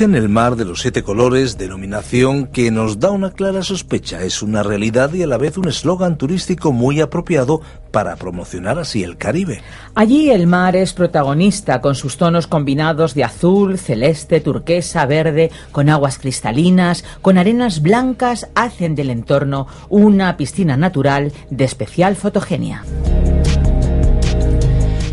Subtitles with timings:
[0.00, 4.22] El mar de los siete colores, denominación que nos da una clara sospecha.
[4.22, 9.02] Es una realidad y a la vez un eslogan turístico muy apropiado para promocionar así
[9.02, 9.60] el Caribe.
[9.96, 15.88] Allí el mar es protagonista con sus tonos combinados de azul, celeste, turquesa, verde, con
[15.88, 22.84] aguas cristalinas, con arenas blancas, hacen del entorno una piscina natural de especial fotogenia.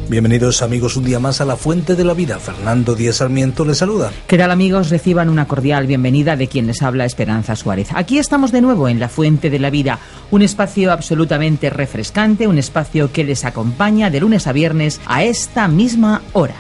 [0.08, 2.38] Bienvenidos amigos un día más a la Fuente de la Vida.
[2.38, 4.12] Fernando Díaz Sarmiento les saluda.
[4.28, 4.92] ¿Qué tal amigos?
[4.92, 7.88] Reciban una cordial bienvenida de quien les habla Esperanza Suárez.
[7.96, 9.98] Aquí estamos de nuevo en la Fuente de la Vida,
[10.30, 15.68] un espacio absolutamente refrescante, un espacio que les acompaña de lunes a viernes a esta
[15.68, 16.54] misma hora.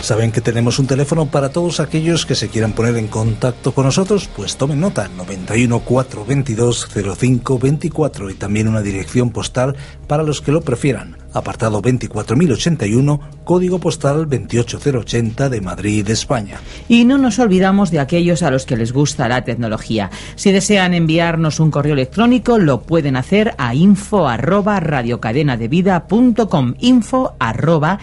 [0.00, 3.84] Saben que tenemos un teléfono para todos aquellos que se quieran poner en contacto con
[3.84, 10.40] nosotros, pues tomen nota, 91 422 05 24 y también una dirección postal para los
[10.40, 16.60] que lo prefieran apartado 24081, código postal 28080 de Madrid, España.
[16.88, 20.10] Y no nos olvidamos de aquellos a los que les gusta la tecnología.
[20.34, 27.98] Si desean enviarnos un correo electrónico, lo pueden hacer a info arroba radiocadenadevida.com info arroba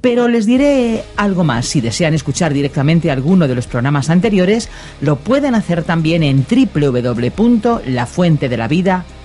[0.00, 1.66] Pero les diré algo más.
[1.66, 4.68] Si desean escuchar directamente alguno de los programas anteriores,
[5.00, 9.19] lo pueden hacer también en www.lafuentedelavida.com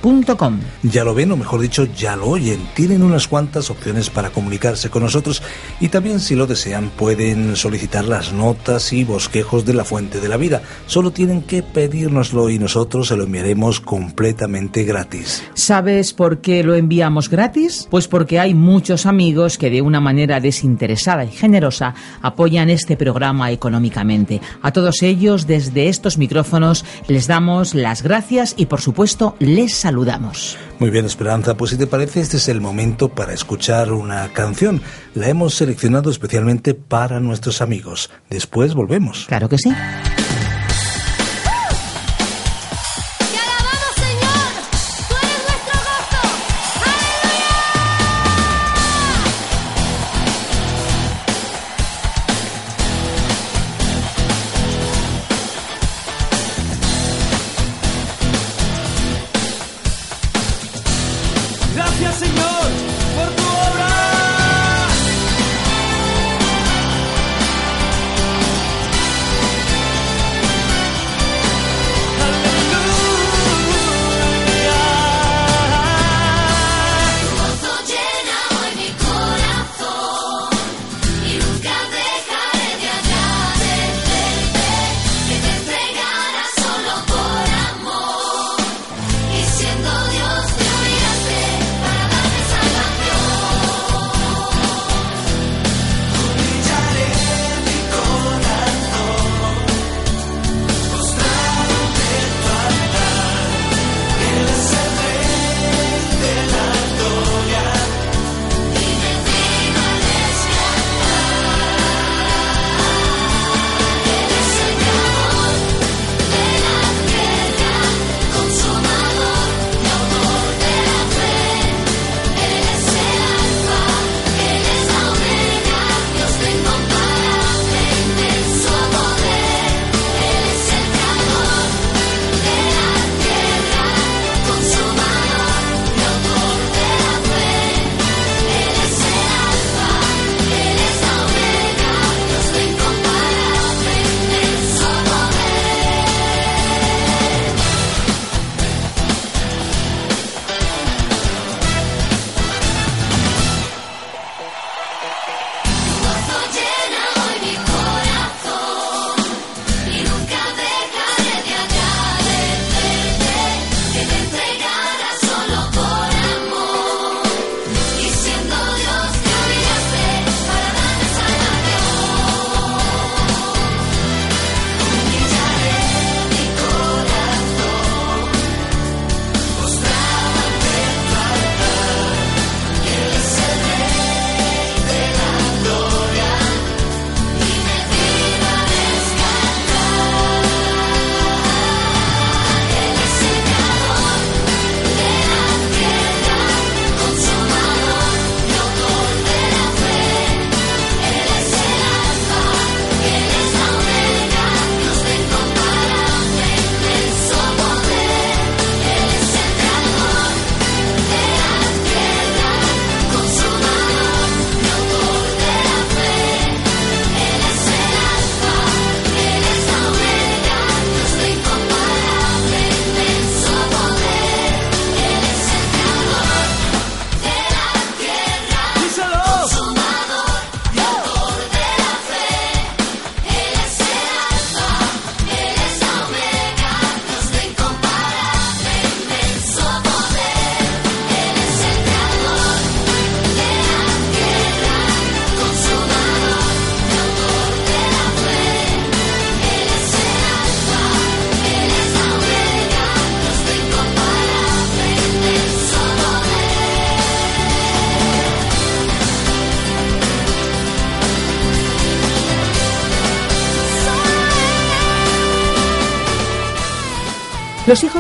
[0.83, 2.59] ya lo ven, o mejor dicho, ya lo oyen.
[2.75, 5.41] Tienen unas cuantas opciones para comunicarse con nosotros
[5.79, 10.29] y también, si lo desean, pueden solicitar las notas y bosquejos de la fuente de
[10.29, 10.61] la vida.
[10.85, 15.43] Solo tienen que pedírnoslo y nosotros se lo enviaremos completamente gratis.
[15.55, 17.87] ¿Sabes por qué lo enviamos gratis?
[17.89, 23.49] Pues porque hay muchos amigos que de una manera desinteresada y generosa apoyan este programa
[23.49, 24.39] económicamente.
[24.61, 29.94] A todos ellos, desde estos micrófonos, les damos las gracias y, por supuesto, les saludamos
[29.95, 30.57] saludamos.
[30.79, 34.81] Muy bien, Esperanza, pues si te parece, este es el momento para escuchar una canción.
[35.13, 38.09] La hemos seleccionado especialmente para nuestros amigos.
[38.29, 39.25] Después volvemos.
[39.27, 39.71] Claro que sí.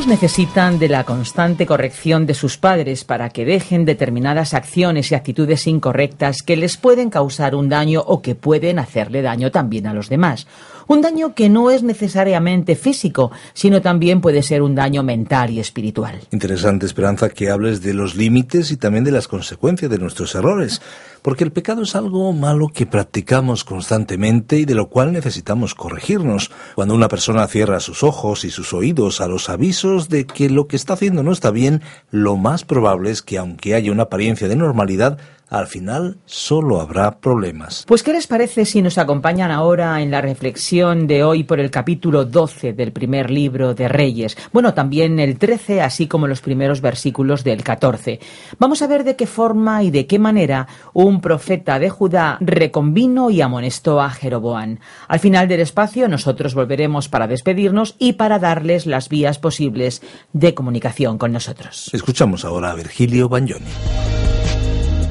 [0.07, 5.67] Necesitan de la constante corrección de sus padres para que dejen determinadas acciones y actitudes
[5.67, 10.09] incorrectas que les pueden causar un daño o que pueden hacerle daño también a los
[10.09, 10.47] demás.
[10.87, 15.59] Un daño que no es necesariamente físico, sino también puede ser un daño mental y
[15.59, 16.19] espiritual.
[16.31, 20.81] Interesante, Esperanza, que hables de los límites y también de las consecuencias de nuestros errores,
[21.21, 26.51] porque el pecado es algo malo que practicamos constantemente y de lo cual necesitamos corregirnos.
[26.75, 30.67] Cuando una persona cierra sus ojos y sus oídos a los avisos de que lo
[30.67, 31.81] que está haciendo no está bien,
[32.11, 35.17] lo más probable es que aunque haya una apariencia de normalidad,
[35.49, 37.85] al final solo habrá problemas.
[37.87, 41.71] Pues ¿qué les parece si nos acompañan ahora en la reflexión de hoy por el
[41.71, 44.37] capítulo 12 del primer libro de Reyes?
[44.51, 48.19] Bueno, también el 13, así como los primeros versículos del 14.
[48.59, 53.29] Vamos a ver de qué forma y de qué manera un profeta de Judá reconvino
[53.29, 54.79] y amonestó a Jeroboán.
[55.07, 60.01] Al final del espacio nosotros volveremos para despedirnos y para darles las vías posibles
[60.33, 61.89] de comunicación con nosotros.
[61.93, 63.65] Escuchamos ahora a Virgilio Bagnoni.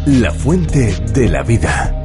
[0.07, 2.03] La fuente de la vida.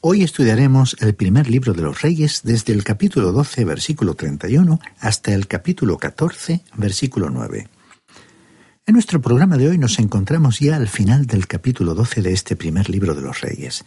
[0.00, 5.34] Hoy estudiaremos el primer libro de los Reyes desde el capítulo 12, versículo 31, hasta
[5.34, 7.68] el capítulo 14, versículo 9.
[8.86, 12.56] En nuestro programa de hoy nos encontramos ya al final del capítulo 12 de este
[12.56, 13.84] primer libro de los Reyes.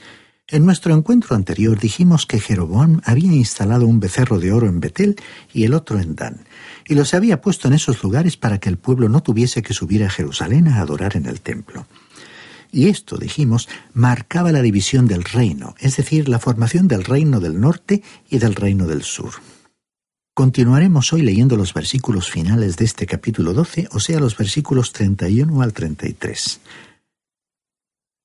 [0.51, 5.15] En nuestro encuentro anterior dijimos que Jeroboam había instalado un becerro de oro en Betel
[5.53, 6.39] y el otro en Dan,
[6.87, 10.03] y los había puesto en esos lugares para que el pueblo no tuviese que subir
[10.03, 11.85] a Jerusalén a adorar en el templo.
[12.71, 17.59] Y esto, dijimos, marcaba la división del reino, es decir, la formación del reino del
[17.59, 19.33] norte y del reino del sur.
[20.33, 25.61] Continuaremos hoy leyendo los versículos finales de este capítulo 12, o sea, los versículos 31
[25.61, 26.59] al 33.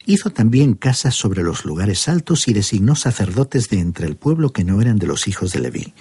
[0.07, 4.65] Hizo también casas sobre los lugares altos y designó sacerdotes de entre el pueblo que
[4.65, 5.95] no eran de los hijos de Leví.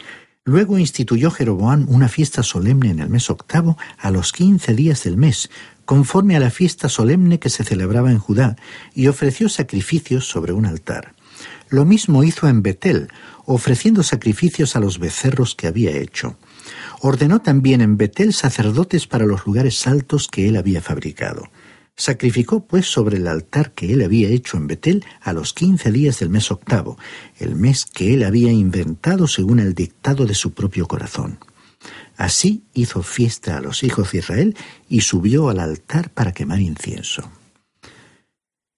[0.43, 5.15] Luego instituyó Jeroboam una fiesta solemne en el mes octavo a los quince días del
[5.15, 5.49] mes,
[5.85, 8.57] conforme a la fiesta solemne que se celebraba en Judá,
[8.93, 11.13] y ofreció sacrificios sobre un altar.
[11.69, 13.07] Lo mismo hizo en Betel,
[13.45, 16.35] ofreciendo sacrificios a los becerros que había hecho.
[16.99, 21.49] Ordenó también en Betel sacerdotes para los lugares altos que él había fabricado.
[21.95, 26.19] Sacrificó pues sobre el altar que él había hecho en Betel a los quince días
[26.19, 26.97] del mes octavo,
[27.39, 31.39] el mes que él había inventado según el dictado de su propio corazón.
[32.17, 34.57] Así hizo fiesta a los hijos de Israel
[34.89, 37.29] y subió al altar para quemar incienso.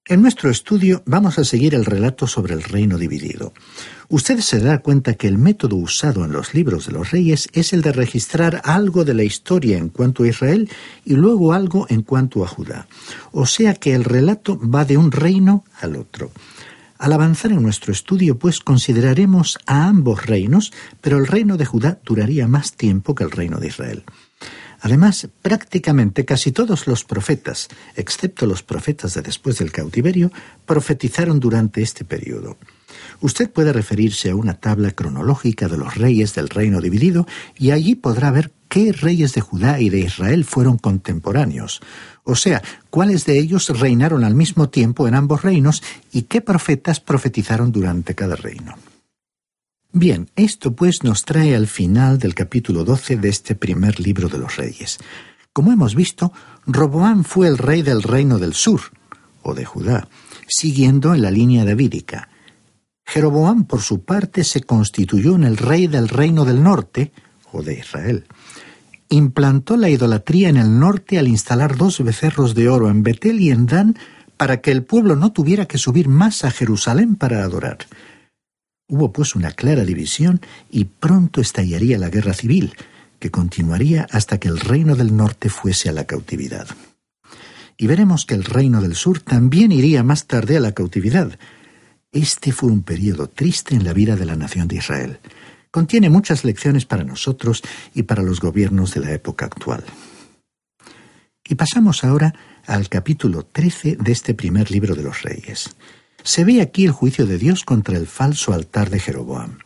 [0.08, 3.54] En nuestro estudio vamos a seguir el relato sobre el reino dividido.
[4.08, 7.74] Usted se dará cuenta que el método usado en los libros de los reyes es
[7.74, 10.70] el de registrar algo de la historia en cuanto a Israel
[11.06, 12.86] y luego algo en cuanto a Judá.
[13.32, 16.30] O sea que el relato va de un reino al otro.
[17.00, 20.72] Al avanzar en nuestro estudio, pues consideraremos a ambos reinos,
[21.02, 24.04] pero el reino de Judá duraría más tiempo que el reino de Israel.
[24.86, 30.32] Además, prácticamente casi todos los profetas, excepto los profetas de después del cautiverio,
[30.68, 32.56] profetizaron durante este periodo.
[33.20, 37.26] Usted puede referirse a una tabla cronológica de los reyes del reino dividido
[37.58, 41.82] y allí podrá ver qué reyes de Judá y de Israel fueron contemporáneos,
[42.24, 42.62] o sea,
[42.92, 48.14] cuáles de ellos reinaron al mismo tiempo en ambos reinos y qué profetas profetizaron durante
[48.14, 48.76] cada reino.
[49.98, 54.38] Bien, esto pues nos trae al final del capítulo 12 de este primer libro de
[54.38, 54.98] los reyes.
[55.54, 56.34] Como hemos visto,
[56.68, 58.82] Roboán fue el rey del reino del sur,
[59.42, 60.10] o de Judá,
[60.50, 62.28] siguiendo en la línea davídica.
[63.06, 67.14] Jeroboam, por su parte, se constituyó en el rey del reino del norte,
[67.54, 68.26] o de Israel.
[69.08, 73.50] Implantó la idolatría en el norte al instalar dos becerros de oro en Betel y
[73.50, 73.98] en Dan
[74.36, 77.78] para que el pueblo no tuviera que subir más a Jerusalén para adorar.
[78.88, 82.76] Hubo pues una clara división y pronto estallaría la guerra civil,
[83.20, 86.68] que continuaría hasta que el reino del norte fuese a la cautividad.
[87.78, 91.38] Y veremos que el reino del sur también iría más tarde a la cautividad.
[92.12, 95.20] Este fue un periodo triste en la vida de la nación de Israel.
[95.72, 97.64] Contiene muchas lecciones para nosotros
[97.94, 99.84] y para los gobiernos de la época actual.
[101.44, 102.34] Y pasamos ahora
[102.66, 105.76] al capítulo 13 de este primer libro de los Reyes.
[106.26, 109.60] Se ve aquí el juicio de Dios contra el falso altar de Jeroboam.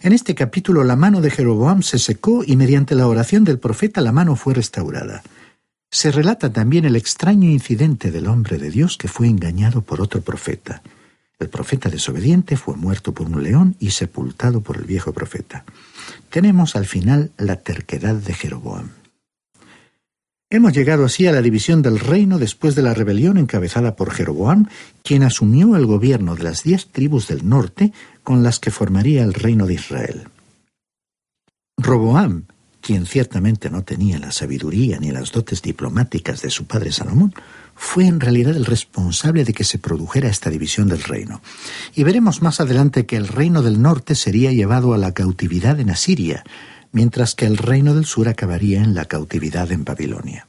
[0.00, 4.00] En este capítulo la mano de Jeroboam se secó y mediante la oración del profeta
[4.00, 5.22] la mano fue restaurada.
[5.90, 10.22] Se relata también el extraño incidente del hombre de Dios que fue engañado por otro
[10.22, 10.82] profeta.
[11.38, 15.66] El profeta desobediente fue muerto por un león y sepultado por el viejo profeta.
[16.30, 18.88] Tenemos al final la terquedad de Jeroboam.
[20.48, 24.68] Hemos llegado así a la división del reino después de la rebelión encabezada por Jeroboam,
[25.02, 29.34] quien asumió el gobierno de las diez tribus del norte con las que formaría el
[29.34, 30.28] reino de Israel.
[31.76, 32.44] Roboam,
[32.80, 37.34] quien ciertamente no tenía la sabiduría ni las dotes diplomáticas de su padre Salomón,
[37.74, 41.42] fue en realidad el responsable de que se produjera esta división del reino.
[41.96, 45.90] Y veremos más adelante que el reino del norte sería llevado a la cautividad en
[45.90, 46.44] Asiria,
[46.92, 50.48] mientras que el reino del sur acabaría en la cautividad en Babilonia.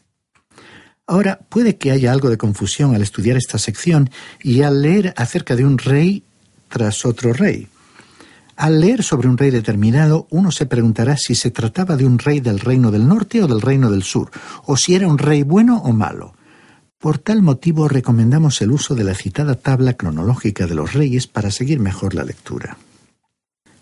[1.05, 4.09] Ahora, puede que haya algo de confusión al estudiar esta sección
[4.43, 6.23] y al leer acerca de un rey
[6.67, 7.69] tras otro rey.
[8.57, 12.39] Al leer sobre un rey determinado, uno se preguntará si se trataba de un rey
[12.39, 14.31] del reino del norte o del reino del sur,
[14.65, 16.33] o si era un rey bueno o malo.
[16.97, 21.51] Por tal motivo recomendamos el uso de la citada tabla cronológica de los reyes para
[21.51, 22.77] seguir mejor la lectura.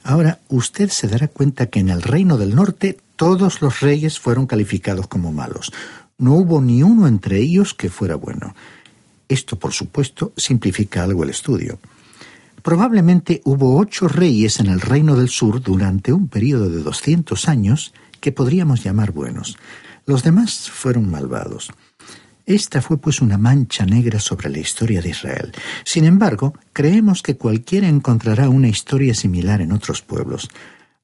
[0.06, 4.46] Ahora usted se dará cuenta que en el reino del norte todos los reyes fueron
[4.46, 5.74] calificados como malos.
[6.20, 8.56] No hubo ni uno entre ellos que fuera bueno.
[9.28, 11.80] Esto, por supuesto, simplifica algo el estudio.
[12.62, 17.92] Probablemente hubo ocho reyes en el reino del sur durante un periodo de doscientos años
[18.22, 19.58] que podríamos llamar buenos.
[20.06, 21.72] Los demás fueron malvados.
[22.46, 25.52] Esta fue pues una mancha negra sobre la historia de Israel.
[25.84, 30.50] Sin embargo, creemos que cualquiera encontrará una historia similar en otros pueblos.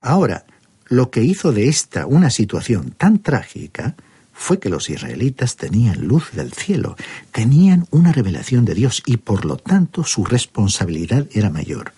[0.01, 0.45] Ahora,
[0.87, 3.95] lo que hizo de esta una situación tan trágica
[4.33, 6.95] fue que los israelitas tenían luz del cielo,
[7.31, 11.93] tenían una revelación de Dios y por lo tanto su responsabilidad era mayor.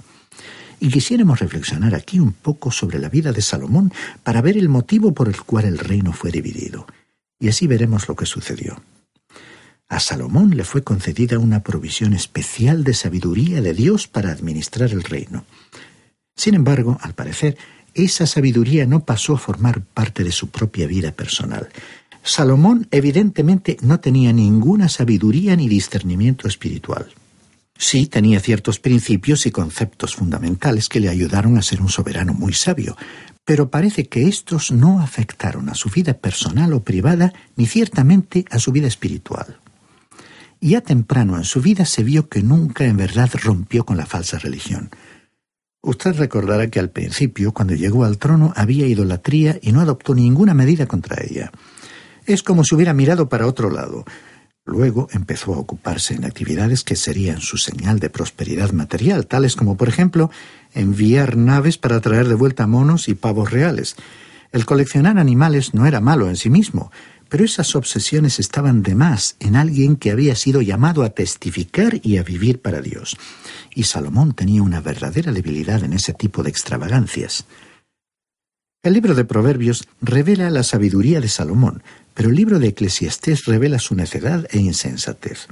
[0.79, 5.13] Y quisiéramos reflexionar aquí un poco sobre la vida de Salomón para ver el motivo
[5.13, 6.85] por el cual el reino fue dividido.
[7.39, 8.81] Y así veremos lo que sucedió.
[9.93, 15.03] A Salomón le fue concedida una provisión especial de sabiduría de Dios para administrar el
[15.03, 15.45] reino.
[16.35, 17.57] Sin embargo, al parecer,
[17.93, 21.69] esa sabiduría no pasó a formar parte de su propia vida personal.
[22.23, 27.13] Salomón evidentemente no tenía ninguna sabiduría ni discernimiento espiritual.
[27.77, 32.53] Sí tenía ciertos principios y conceptos fundamentales que le ayudaron a ser un soberano muy
[32.53, 32.97] sabio,
[33.45, 38.57] pero parece que estos no afectaron a su vida personal o privada ni ciertamente a
[38.57, 39.59] su vida espiritual
[40.69, 44.39] ya temprano en su vida se vio que nunca en verdad rompió con la falsa
[44.39, 44.89] religión.
[45.81, 50.53] Usted recordará que al principio, cuando llegó al trono, había idolatría y no adoptó ninguna
[50.53, 51.51] medida contra ella.
[52.25, 54.05] Es como si hubiera mirado para otro lado.
[54.65, 59.75] Luego empezó a ocuparse en actividades que serían su señal de prosperidad material, tales como,
[59.75, 60.31] por ejemplo,
[60.73, 63.97] enviar naves para traer de vuelta monos y pavos reales.
[64.53, 66.91] El coleccionar animales no era malo en sí mismo,
[67.33, 72.17] pero esas obsesiones estaban de más en alguien que había sido llamado a testificar y
[72.17, 73.17] a vivir para Dios.
[73.73, 77.47] Y Salomón tenía una verdadera debilidad en ese tipo de extravagancias.
[78.83, 81.81] El libro de Proverbios revela la sabiduría de Salomón,
[82.13, 85.47] pero el libro de Eclesiastés revela su necedad e insensatez.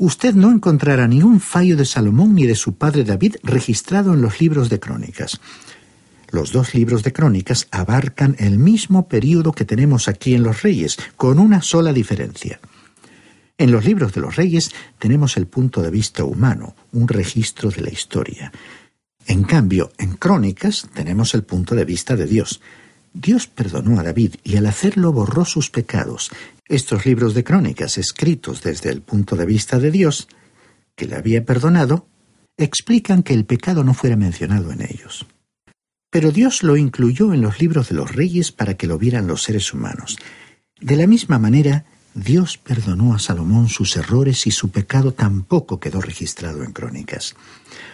[0.00, 4.40] Usted no encontrará ningún fallo de Salomón ni de su padre David registrado en los
[4.40, 5.40] libros de crónicas.
[6.32, 10.96] Los dos libros de crónicas abarcan el mismo período que tenemos aquí en los reyes,
[11.16, 12.58] con una sola diferencia.
[13.58, 17.82] En los libros de los reyes tenemos el punto de vista humano, un registro de
[17.82, 18.50] la historia.
[19.26, 22.62] En cambio, en crónicas tenemos el punto de vista de Dios.
[23.12, 26.30] Dios perdonó a David y al hacerlo borró sus pecados.
[26.66, 30.28] Estos libros de crónicas, escritos desde el punto de vista de Dios,
[30.96, 32.06] que le había perdonado,
[32.56, 35.26] explican que el pecado no fuera mencionado en ellos.
[36.12, 39.44] Pero Dios lo incluyó en los libros de los reyes para que lo vieran los
[39.44, 40.18] seres humanos.
[40.78, 46.02] De la misma manera, Dios perdonó a Salomón sus errores y su pecado tampoco quedó
[46.02, 47.34] registrado en crónicas.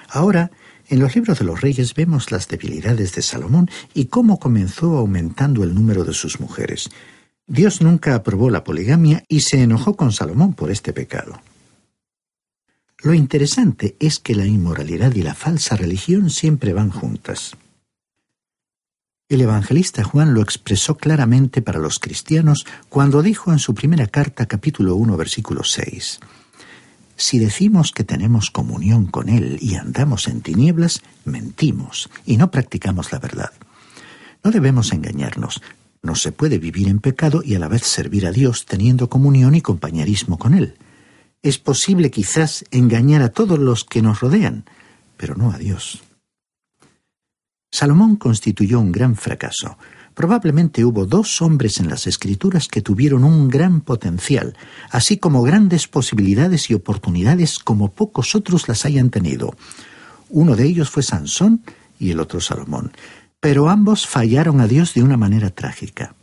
[0.09, 0.51] Ahora,
[0.89, 5.63] en los libros de los reyes vemos las debilidades de Salomón y cómo comenzó aumentando
[5.63, 6.91] el número de sus mujeres.
[7.47, 11.41] Dios nunca aprobó la poligamia y se enojó con Salomón por este pecado.
[13.01, 17.57] Lo interesante es que la inmoralidad y la falsa religión siempre van juntas.
[19.29, 24.47] El evangelista Juan lo expresó claramente para los cristianos cuando dijo en su primera carta
[24.47, 26.21] capítulo 1 versículo 6,
[27.15, 33.13] Si decimos que tenemos comunión con Él y andamos en tinieblas, mentimos y no practicamos
[33.13, 33.53] la verdad.
[34.43, 35.61] No debemos engañarnos.
[36.01, 39.55] No se puede vivir en pecado y a la vez servir a Dios teniendo comunión
[39.55, 40.77] y compañerismo con Él.
[41.43, 44.65] Es posible quizás engañar a todos los que nos rodean,
[45.19, 46.03] pero no a Dios.
[47.71, 49.77] Salomón constituyó un gran fracaso.
[50.15, 54.57] Probablemente hubo dos hombres en las escrituras que tuvieron un gran potencial,
[54.91, 59.55] así como grandes posibilidades y oportunidades como pocos otros las hayan tenido.
[60.29, 61.63] Uno de ellos fue Sansón
[62.01, 62.93] y el otro Salomón,
[63.39, 66.15] pero ambos fallaron a Dios de una manera trágica.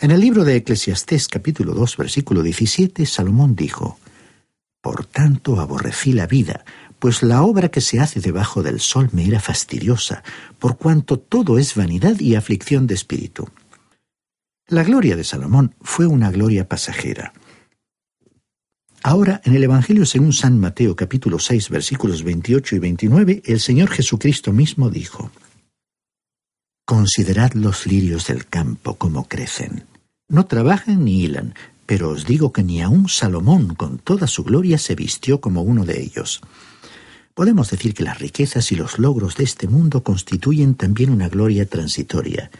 [0.00, 3.98] En el libro de Eclesiastés capítulo 2 versículo 17, Salomón dijo,
[4.80, 6.64] Por tanto aborrecí la vida,
[6.98, 10.22] pues la obra que se hace debajo del sol me era fastidiosa,
[10.58, 13.48] por cuanto todo es vanidad y aflicción de espíritu.
[14.66, 17.32] La gloria de Salomón fue una gloria pasajera.
[19.02, 23.90] Ahora, en el Evangelio según San Mateo capítulo 6 versículos 28 y 29, el Señor
[23.90, 25.30] Jesucristo mismo dijo,
[26.84, 29.84] Considerad los lirios del campo como crecen.
[30.28, 31.54] No trabajan ni hilan,
[31.86, 35.86] pero os digo que ni aun Salomón con toda su gloria se vistió como uno
[35.86, 36.42] de ellos.
[37.38, 41.66] Podemos decir que las riquezas y los logros de este mundo constituyen también una gloria
[41.66, 42.50] transitoria.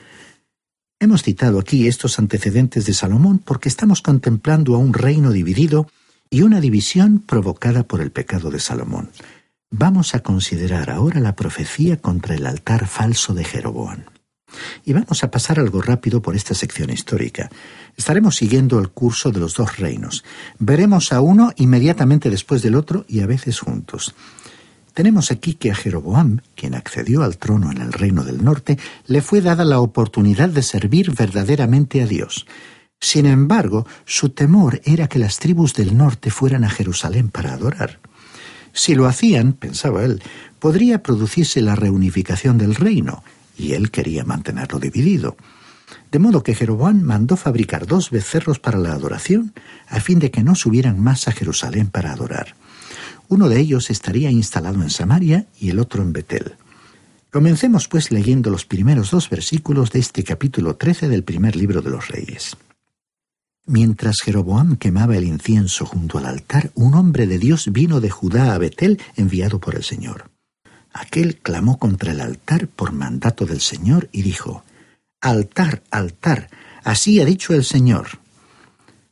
[1.00, 5.88] Hemos citado aquí estos antecedentes de Salomón porque estamos contemplando a un reino dividido
[6.30, 9.10] y una división provocada por el pecado de Salomón.
[9.68, 14.04] Vamos a considerar ahora la profecía contra el altar falso de Jeroboam.
[14.84, 17.50] Y vamos a pasar algo rápido por esta sección histórica.
[17.96, 20.22] Estaremos siguiendo el curso de los dos reinos.
[20.60, 24.14] Veremos a uno inmediatamente después del otro y a veces juntos.
[24.98, 29.22] Tenemos aquí que a Jeroboam, quien accedió al trono en el reino del norte, le
[29.22, 32.46] fue dada la oportunidad de servir verdaderamente a Dios.
[32.98, 38.00] Sin embargo, su temor era que las tribus del norte fueran a Jerusalén para adorar.
[38.72, 40.20] Si lo hacían, pensaba él,
[40.58, 43.22] podría producirse la reunificación del reino,
[43.56, 45.36] y él quería mantenerlo dividido.
[46.10, 49.54] De modo que Jeroboam mandó fabricar dos becerros para la adoración,
[49.86, 52.56] a fin de que no subieran más a Jerusalén para adorar.
[53.28, 56.54] Uno de ellos estaría instalado en Samaria y el otro en Betel.
[57.30, 61.90] Comencemos pues leyendo los primeros dos versículos de este capítulo 13 del primer libro de
[61.90, 62.56] los Reyes.
[63.66, 68.54] Mientras Jeroboam quemaba el incienso junto al altar, un hombre de Dios vino de Judá
[68.54, 70.30] a Betel enviado por el Señor.
[70.94, 74.64] Aquel clamó contra el altar por mandato del Señor y dijo,
[75.20, 76.48] Altar, altar,
[76.82, 78.20] así ha dicho el Señor.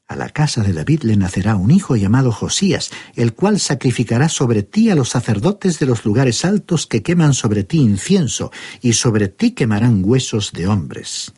[0.08, 4.62] A la casa de David le nacerá un hijo llamado Josías, el cual sacrificará sobre
[4.62, 9.26] ti a los sacerdotes de los lugares altos que queman sobre ti incienso, y sobre
[9.28, 11.32] ti quemarán huesos de hombres.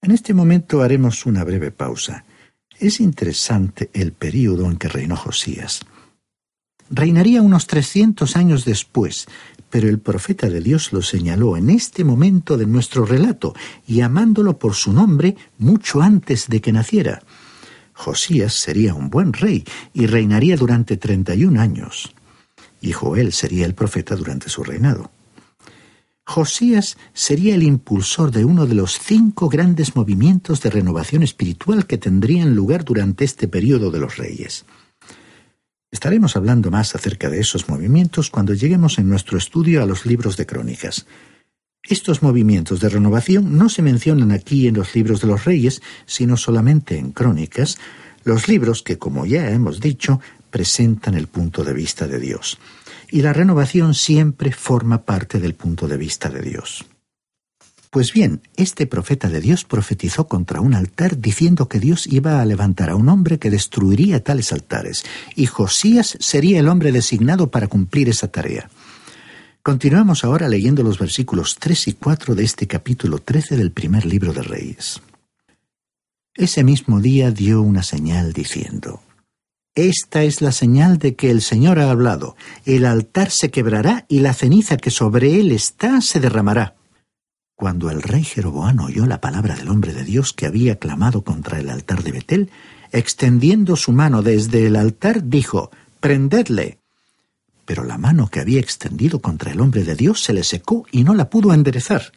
[0.00, 2.24] En este momento haremos una breve pausa.
[2.78, 5.80] Es interesante el período en que reinó Josías.
[6.90, 9.26] Reinaría unos trescientos años después,
[9.68, 13.54] pero el profeta de Dios lo señaló en este momento de nuestro relato,
[13.86, 17.22] llamándolo por su nombre mucho antes de que naciera.
[17.98, 22.14] Josías sería un buen rey y reinaría durante treinta y un años.
[22.80, 25.10] Y Joel sería el profeta durante su reinado.
[26.24, 31.98] Josías sería el impulsor de uno de los cinco grandes movimientos de renovación espiritual que
[31.98, 34.64] tendrían lugar durante este periodo de los reyes.
[35.90, 40.36] Estaremos hablando más acerca de esos movimientos cuando lleguemos en nuestro estudio a los libros
[40.36, 41.04] de crónicas.
[41.82, 46.36] Estos movimientos de renovación no se mencionan aquí en los libros de los reyes, sino
[46.36, 47.78] solamente en crónicas,
[48.24, 52.58] los libros que, como ya hemos dicho, presentan el punto de vista de Dios.
[53.10, 56.84] Y la renovación siempre forma parte del punto de vista de Dios.
[57.90, 62.44] Pues bien, este profeta de Dios profetizó contra un altar diciendo que Dios iba a
[62.44, 67.66] levantar a un hombre que destruiría tales altares, y Josías sería el hombre designado para
[67.66, 68.68] cumplir esa tarea.
[69.68, 74.32] Continuamos ahora leyendo los versículos 3 y 4 de este capítulo 13 del primer libro
[74.32, 75.02] de Reyes.
[76.34, 79.02] Ese mismo día dio una señal diciendo,
[79.74, 84.20] Esta es la señal de que el Señor ha hablado, el altar se quebrará y
[84.20, 86.74] la ceniza que sobre él está se derramará.
[87.54, 91.58] Cuando el rey Jeroboam oyó la palabra del hombre de Dios que había clamado contra
[91.60, 92.50] el altar de Betel,
[92.90, 96.78] extendiendo su mano desde el altar, dijo, Prendedle.
[97.68, 101.04] Pero la mano que había extendido contra el hombre de Dios se le secó y
[101.04, 102.12] no la pudo enderezar.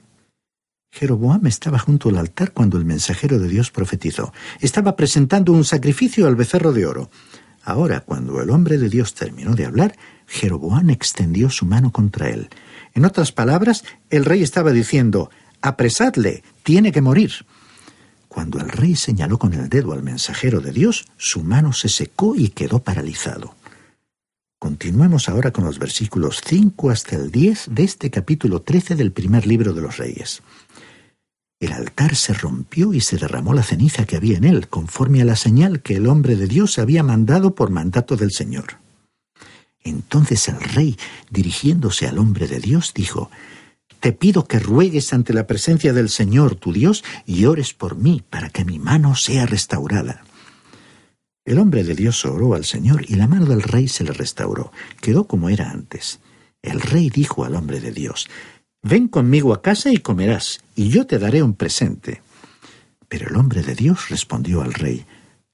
[0.93, 4.31] Jeroboam estaba junto al altar cuando el mensajero de Dios profetizó.
[4.61, 7.11] Estaba presentando un sacrificio al becerro de oro.
[7.65, 12.47] Ahora, cuando el hombre de Dios terminó de hablar, Jeroboam extendió su mano contra él.
[12.93, 17.45] En otras palabras, el rey estaba diciendo, apresadle, tiene que morir.
[18.29, 22.37] Cuando el rey señaló con el dedo al mensajero de Dios, su mano se secó
[22.37, 23.55] y quedó paralizado.
[24.61, 29.47] Continuemos ahora con los versículos 5 hasta el 10 de este capítulo 13 del primer
[29.47, 30.43] libro de los reyes.
[31.59, 35.25] El altar se rompió y se derramó la ceniza que había en él, conforme a
[35.25, 38.77] la señal que el hombre de Dios había mandado por mandato del Señor.
[39.83, 40.95] Entonces el rey,
[41.31, 43.31] dirigiéndose al hombre de Dios, dijo,
[43.99, 48.21] Te pido que ruegues ante la presencia del Señor tu Dios y ores por mí
[48.29, 50.23] para que mi mano sea restaurada.
[51.43, 54.71] El hombre de Dios oró al Señor y la mano del rey se le restauró,
[55.01, 56.19] quedó como era antes.
[56.61, 58.29] El rey dijo al hombre de Dios,
[58.83, 62.21] Ven conmigo a casa y comerás, y yo te daré un presente.
[63.09, 65.05] Pero el hombre de Dios respondió al rey,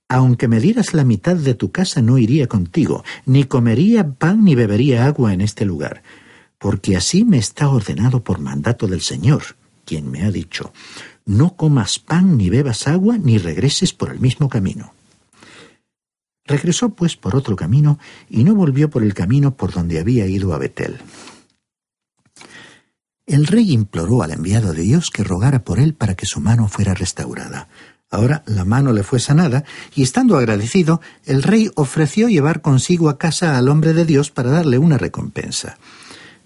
[0.09, 4.55] aunque me dieras la mitad de tu casa no iría contigo, ni comería pan ni
[4.55, 6.03] bebería agua en este lugar,
[6.57, 9.43] porque así me está ordenado por mandato del Señor,
[9.85, 10.73] quien me ha dicho,
[11.25, 14.96] no comas pan ni bebas agua ni regreses por el mismo camino.
[16.47, 20.53] Regresó pues por otro camino y no volvió por el camino por donde había ido
[20.53, 20.97] a Betel.
[23.25, 26.69] El rey imploró al enviado de Dios que rogara por él para que su mano
[26.69, 27.67] fuera restaurada.
[28.09, 33.17] Ahora la mano le fue sanada, y estando agradecido, el rey ofreció llevar consigo a
[33.17, 35.77] casa al hombre de Dios para darle una recompensa.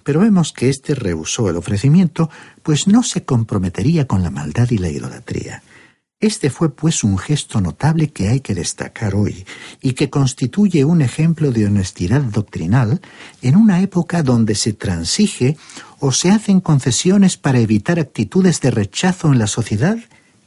[0.03, 2.31] Pero vemos que éste rehusó el ofrecimiento,
[2.63, 5.61] pues no se comprometería con la maldad y la idolatría.
[6.21, 9.43] Este fue pues un gesto notable que hay que destacar hoy
[9.81, 13.01] y que constituye un ejemplo de honestidad doctrinal
[13.41, 15.57] en una época donde se transige
[15.99, 19.97] o se hacen concesiones para evitar actitudes de rechazo en la sociedad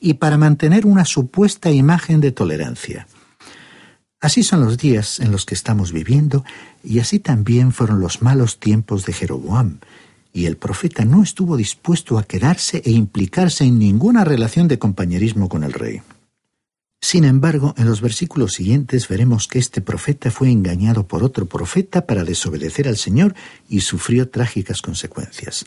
[0.00, 3.08] y para mantener una supuesta imagen de tolerancia.
[4.20, 6.44] Así son los días en los que estamos viviendo
[6.84, 9.80] y así también fueron los malos tiempos de Jeroboam,
[10.34, 15.48] y el profeta no estuvo dispuesto a quedarse e implicarse en ninguna relación de compañerismo
[15.48, 16.02] con el rey.
[17.00, 22.04] Sin embargo, en los versículos siguientes veremos que este profeta fue engañado por otro profeta
[22.06, 23.34] para desobedecer al Señor
[23.68, 25.66] y sufrió trágicas consecuencias.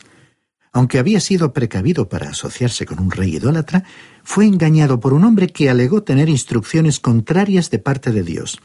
[0.70, 3.84] Aunque había sido precavido para asociarse con un rey idólatra,
[4.22, 8.60] fue engañado por un hombre que alegó tener instrucciones contrarias de parte de Dios.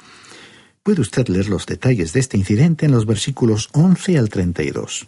[0.83, 5.07] Puede usted leer los detalles de este incidente en los versículos 11 al 32.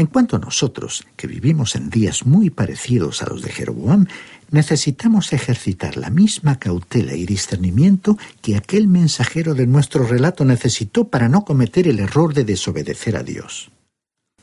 [0.00, 4.06] En cuanto a nosotros, que vivimos en días muy parecidos a los de Jeroboam,
[4.50, 11.28] necesitamos ejercitar la misma cautela y discernimiento que aquel mensajero de nuestro relato necesitó para
[11.28, 13.72] no cometer el error de desobedecer a Dios.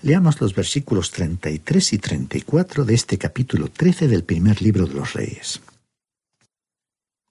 [0.04, 5.13] Leamos los versículos 33 y 34 de este capítulo 13 del primer libro de los
[5.13, 5.60] Reyes.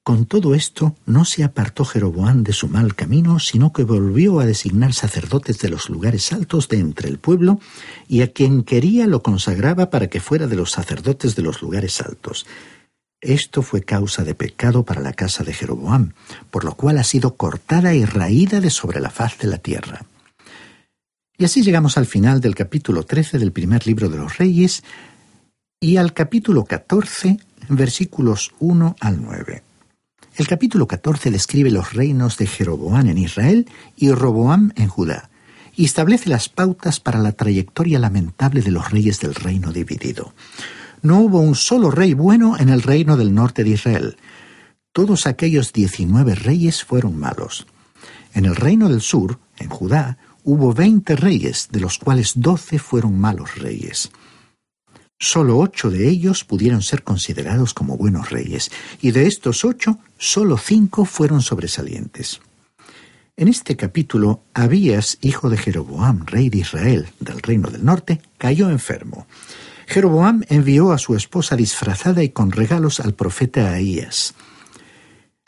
[0.07, 4.47] Con todo esto, no se apartó Jeroboam de su mal camino, sino que volvió a
[4.47, 7.59] designar sacerdotes de los lugares altos de entre el pueblo,
[8.07, 12.01] y a quien quería lo consagraba para que fuera de los sacerdotes de los lugares
[12.01, 12.47] altos.
[13.21, 16.13] Esto fue causa de pecado para la casa de Jeroboam,
[16.53, 20.07] por lo cual ha sido cortada y raída de sobre la faz de la tierra.
[21.37, 24.85] Y así llegamos al final del capítulo 13 del primer libro de los Reyes
[25.81, 27.39] y al capítulo 14,
[27.71, 29.66] versículos 1 al 9.
[30.37, 35.31] El capítulo 14 describe los reinos de Jeroboam en Israel y Roboam en Judá,
[35.75, 40.35] y establece las pautas para la trayectoria lamentable de los reyes del reino dividido.
[41.01, 44.17] No hubo un solo rey bueno en el reino del norte de Israel.
[44.93, 47.67] Todos aquellos diecinueve reyes fueron malos.
[48.35, 53.19] En el reino del sur, en Judá, hubo veinte reyes, de los cuales doce fueron
[53.19, 54.11] malos reyes.
[55.19, 58.71] Solo ocho de ellos pudieron ser considerados como buenos reyes,
[59.01, 62.41] y de estos ocho, solo cinco fueron sobresalientes.
[63.37, 68.71] En este capítulo, Abías, hijo de Jeroboam, rey de Israel, del reino del norte, cayó
[68.71, 69.27] enfermo.
[69.87, 74.35] Jeroboam envió a su esposa disfrazada y con regalos al profeta Ahías.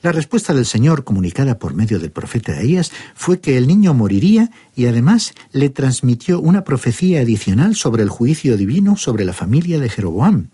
[0.00, 4.50] La respuesta del Señor, comunicada por medio del profeta Ahías, fue que el niño moriría
[4.76, 9.88] y además le transmitió una profecía adicional sobre el juicio divino sobre la familia de
[9.88, 10.50] Jeroboam,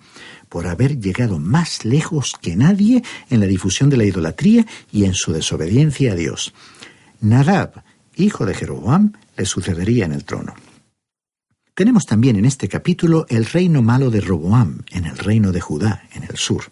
[0.55, 5.13] por haber llegado más lejos que nadie en la difusión de la idolatría y en
[5.13, 6.55] su desobediencia a Dios.
[7.21, 7.83] Nadab,
[8.15, 10.55] hijo de Jeroboam, le sucedería en el trono.
[11.75, 16.05] Tenemos también en este capítulo el reino malo de Roboam, en el reino de Judá,
[16.15, 16.67] en el sur.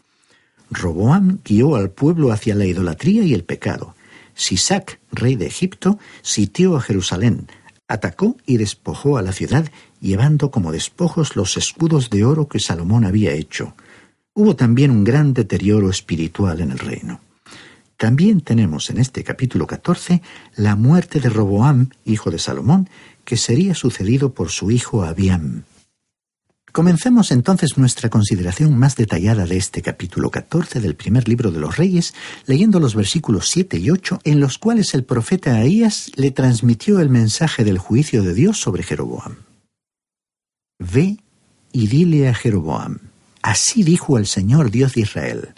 [0.71, 3.97] Roboam guió al pueblo hacia la idolatría y el pecado.
[4.37, 7.49] Sisac, rey de Egipto, sitió a Jerusalén,
[7.89, 13.05] atacó y despojó a la ciudad, llevando como despojos los escudos de oro que Salomón
[13.05, 13.75] había hecho.
[14.35, 17.21] Hubo también un gran deterioro espiritual en el reino.
[17.97, 20.21] También tenemos en este capítulo 14
[20.57, 22.91] la muerte de Roboam, hijo de Salomón,
[23.25, 25.63] que sería sucedido por su hijo Abiam.
[26.73, 31.77] Comencemos entonces nuestra consideración más detallada de este capítulo 14 del primer libro de los
[31.77, 32.15] Reyes,
[32.47, 37.11] leyendo los versículos 7 y 8, en los cuales el profeta Ahías le transmitió el
[37.11, 39.52] mensaje del juicio de Dios sobre Jeroboam.
[40.83, 41.19] Ve
[41.73, 42.99] y dile a Jeroboam,
[43.43, 45.49] así dijo el Señor Dios de Israel,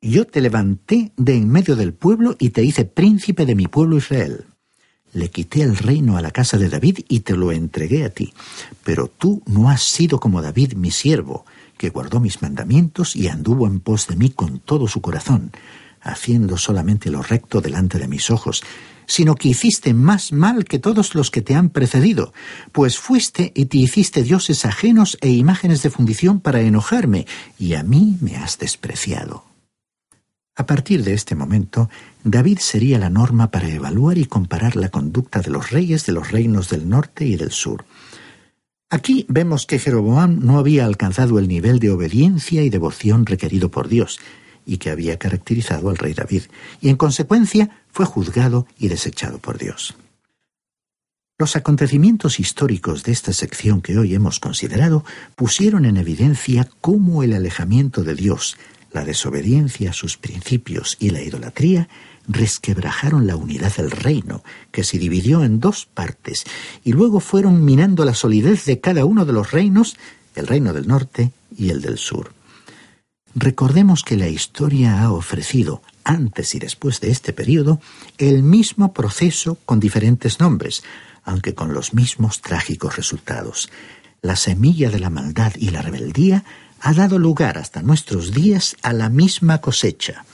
[0.00, 3.96] yo te levanté de en medio del pueblo y te hice príncipe de mi pueblo
[3.96, 4.46] Israel
[5.14, 8.34] le quité el reino a la casa de David y te lo entregué a ti.
[8.82, 11.46] Pero tú no has sido como David mi siervo,
[11.78, 15.52] que guardó mis mandamientos y anduvo en pos de mí con todo su corazón,
[16.02, 18.62] haciendo solamente lo recto delante de mis ojos,
[19.06, 22.32] sino que hiciste más mal que todos los que te han precedido,
[22.72, 27.26] pues fuiste y te hiciste dioses ajenos e imágenes de fundición para enojarme,
[27.58, 29.44] y a mí me has despreciado.
[30.56, 31.90] A partir de este momento,
[32.22, 36.30] David sería la norma para evaluar y comparar la conducta de los reyes de los
[36.30, 37.84] reinos del norte y del sur.
[38.88, 43.88] Aquí vemos que Jeroboam no había alcanzado el nivel de obediencia y devoción requerido por
[43.88, 44.20] Dios,
[44.66, 46.44] y que había caracterizado al rey David,
[46.80, 49.94] y en consecuencia fue juzgado y desechado por Dios.
[51.36, 57.32] Los acontecimientos históricos de esta sección que hoy hemos considerado pusieron en evidencia cómo el
[57.32, 58.56] alejamiento de Dios,
[58.92, 61.88] la desobediencia a sus principios y la idolatría
[62.28, 66.44] resquebrajaron la unidad del reino, que se dividió en dos partes,
[66.84, 69.96] y luego fueron minando la solidez de cada uno de los reinos,
[70.36, 72.32] el reino del norte y el del sur.
[73.34, 77.80] Recordemos que la historia ha ofrecido, antes y después de este periodo,
[78.18, 80.84] el mismo proceso con diferentes nombres,
[81.24, 83.70] aunque con los mismos trágicos resultados.
[84.22, 86.44] La semilla de la maldad y la rebeldía
[86.80, 90.24] ha dado lugar hasta nuestros días a la misma cosecha.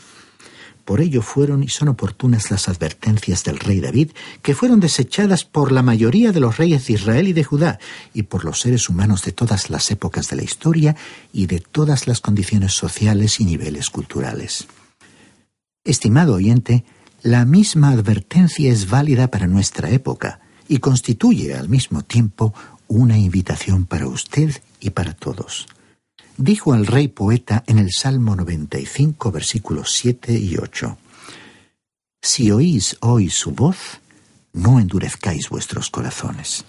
[0.90, 4.10] Por ello fueron y son oportunas las advertencias del rey David,
[4.42, 7.78] que fueron desechadas por la mayoría de los reyes de Israel y de Judá,
[8.12, 10.96] y por los seres humanos de todas las épocas de la historia
[11.32, 14.66] y de todas las condiciones sociales y niveles culturales.
[15.84, 16.84] Estimado oyente,
[17.22, 22.52] la misma advertencia es válida para nuestra época y constituye al mismo tiempo
[22.88, 25.68] una invitación para usted y para todos
[26.40, 30.96] dijo al rey poeta en el Salmo 95, versículos 7 y 8.
[32.22, 34.00] Si oís hoy su voz,
[34.52, 36.64] no endurezcáis vuestros corazones.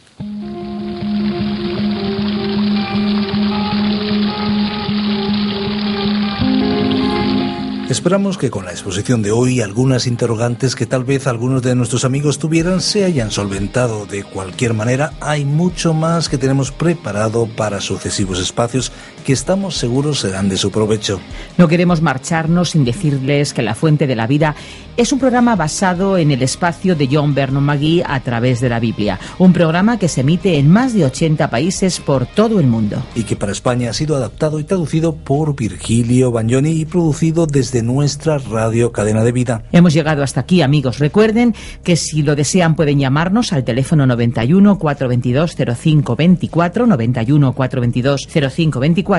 [7.91, 12.05] Esperamos que con la exposición de hoy algunas interrogantes que tal vez algunos de nuestros
[12.05, 14.05] amigos tuvieran se hayan solventado.
[14.05, 20.19] De cualquier manera, hay mucho más que tenemos preparado para sucesivos espacios que estamos seguros
[20.19, 21.19] serán de su provecho.
[21.57, 24.55] No queremos marcharnos sin decirles que La Fuente de la Vida
[24.97, 28.79] es un programa basado en el espacio de John Vernon McGee a través de la
[28.79, 33.01] Biblia, un programa que se emite en más de 80 países por todo el mundo.
[33.15, 37.81] Y que para España ha sido adaptado y traducido por Virgilio Bagnoni y producido desde
[37.81, 39.63] nuestra radio cadena de vida.
[39.71, 40.99] Hemos llegado hasta aquí, amigos.
[40.99, 49.10] Recuerden que si lo desean pueden llamarnos al teléfono 91 422 0524 91 422 0524